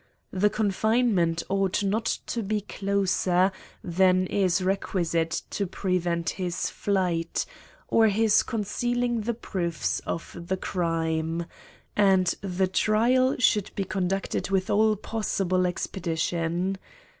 The 0.33 0.49
confinement 0.49 1.43
ought 1.47 1.83
not 1.83 2.05
to 2.25 2.41
be 2.41 2.61
closer 2.61 3.51
than 3.83 4.25
is 4.25 4.59
requisite 4.63 5.43
to 5.51 5.67
prevent 5.67 6.31
his 6.41 6.71
flight, 6.71 7.45
or 7.87 8.07
his 8.07 8.41
con 8.41 8.63
cealing 8.63 9.25
the 9.25 9.35
proofs 9.35 9.99
of 9.99 10.35
the 10.47 10.57
crime; 10.57 11.45
and 11.95 12.25
the 12.41 12.67
trial 12.67 13.35
should 13.37 13.69
be 13.75 13.83
conducted 13.83 14.49
with 14.49 14.71
all 14.71 14.95
possible 14.95 15.67
expedition. 15.67 16.79